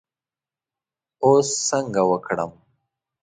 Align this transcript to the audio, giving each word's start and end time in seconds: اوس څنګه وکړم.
اوس 1.25 1.49
څنګه 1.69 2.01
وکړم. 2.11 2.51